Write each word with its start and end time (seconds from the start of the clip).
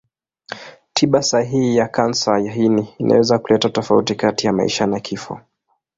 Tiba 0.93 1.21
sahihi 1.23 1.75
ya 1.75 1.87
kansa 1.87 2.39
ya 2.39 2.53
ini 2.55 2.95
inaweza 2.97 3.39
kuleta 3.39 3.69
tofauti 3.69 4.15
kati 4.15 4.47
ya 4.47 4.53
maisha 4.53 4.87
na 4.87 4.99
kifo. 4.99 5.39